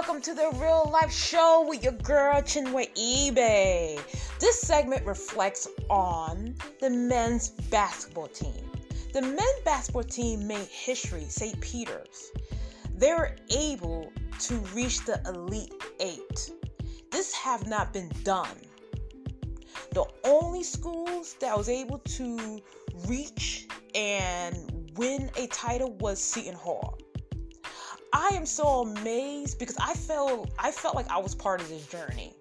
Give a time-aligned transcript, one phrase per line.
[0.00, 4.00] welcome to the real life show with your girl Chinwe Ibeh.
[4.38, 8.70] This segment reflects on the men's basketball team.
[9.12, 11.60] The men's basketball team made history, St.
[11.60, 12.32] Peter's.
[12.96, 16.50] They were able to reach the Elite Eight.
[17.10, 18.56] This have not been done.
[19.92, 22.58] The only schools that was able to
[23.06, 26.96] reach and win a title was Seton Hall.
[28.12, 31.86] I am so amazed because I felt I felt like I was part of this
[31.86, 32.34] journey.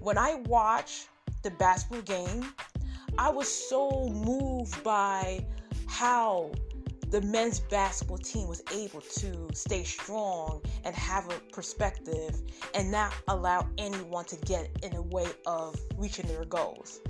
[0.00, 1.08] When I watched
[1.42, 2.52] the basketball game,
[3.16, 5.44] I was so moved by
[5.86, 6.50] how
[7.10, 12.42] the men's basketball team was able to stay strong and have a perspective
[12.74, 17.00] and not allow anyone to get in the way of reaching their goals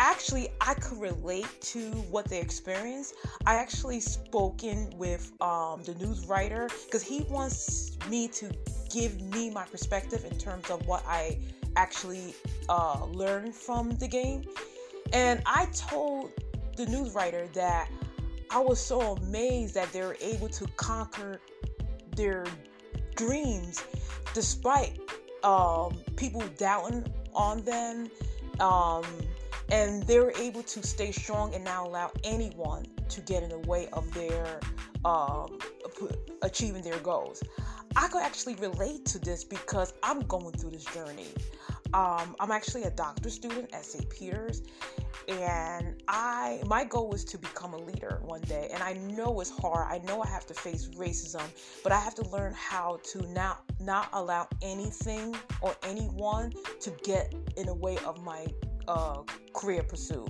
[0.00, 3.14] actually I could relate to what they experienced.
[3.46, 8.50] I actually spoken with um, the news writer because he wants me to
[8.90, 11.38] give me my perspective in terms of what I
[11.76, 12.34] actually
[12.68, 14.44] uh, learned from the game.
[15.12, 16.30] And I told
[16.76, 17.88] the news writer that
[18.50, 21.40] I was so amazed that they were able to conquer
[22.16, 22.46] their
[23.16, 23.84] dreams
[24.34, 24.98] despite
[25.44, 28.10] um, people doubting on them.
[28.60, 29.04] Um,
[29.70, 33.88] and they're able to stay strong and not allow anyone to get in the way
[33.92, 34.60] of their
[35.04, 35.58] um,
[36.42, 37.42] achieving their goals.
[37.96, 41.26] I could actually relate to this because I'm going through this journey.
[41.92, 44.08] Um, I'm actually a doctor student at St.
[44.08, 44.62] Peter's,
[45.26, 48.68] and I my goal is to become a leader one day.
[48.72, 49.88] And I know it's hard.
[49.90, 51.42] I know I have to face racism,
[51.82, 57.34] but I have to learn how to not not allow anything or anyone to get
[57.56, 58.46] in the way of my
[58.88, 60.28] uh, career pursuit.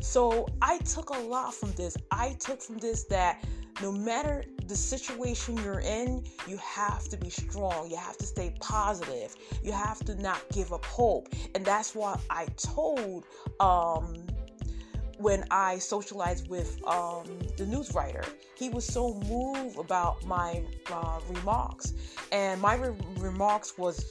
[0.00, 1.96] So I took a lot from this.
[2.10, 3.44] I took from this that
[3.80, 7.90] no matter the situation you're in, you have to be strong.
[7.90, 9.34] You have to stay positive.
[9.62, 11.28] You have to not give up hope.
[11.54, 13.24] And that's what I told
[13.60, 14.14] um,
[15.18, 17.24] when I socialized with um,
[17.56, 18.24] the news writer.
[18.56, 21.94] He was so moved about my uh, remarks,
[22.30, 24.10] and my re- remarks was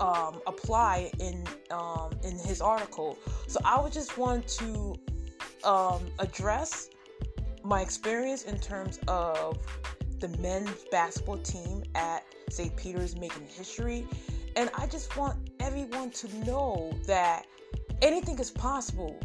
[0.00, 3.18] um, apply in um, in his article.
[3.46, 4.96] So I would just want to
[5.64, 6.90] um, address
[7.62, 9.58] my experience in terms of
[10.20, 12.74] the men's basketball team at St.
[12.76, 14.06] Peter's making history,
[14.56, 17.46] and I just want everyone to know that
[18.02, 19.18] anything is possible.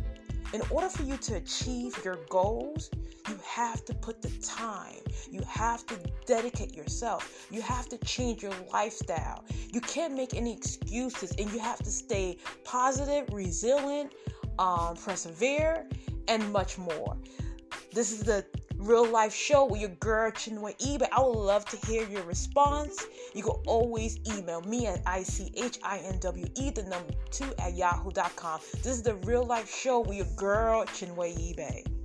[0.53, 2.91] In order for you to achieve your goals,
[3.27, 4.99] you have to put the time.
[5.31, 5.95] You have to
[6.27, 7.47] dedicate yourself.
[7.49, 9.45] You have to change your lifestyle.
[9.71, 14.13] You can't make any excuses and you have to stay positive, resilient,
[14.59, 15.87] um, persevere,
[16.27, 17.17] and much more.
[17.91, 18.45] This is the
[18.77, 21.07] real life show with your girl Chinwe Ibeh.
[21.11, 23.05] I would love to hear your response.
[23.33, 28.59] You can always email me at ICHINWE, the number two at yahoo.com.
[28.75, 32.02] This is the real life show with your girl Chinwe Ibeh.